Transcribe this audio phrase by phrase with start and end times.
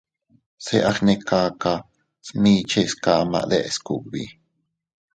[0.65, 1.73] Se a gnekaka
[2.27, 4.23] smiche kama deʼes kugbi.